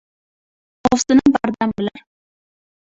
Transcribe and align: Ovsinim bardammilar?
Ovsinim 0.91 1.37
bardammilar? 1.37 2.05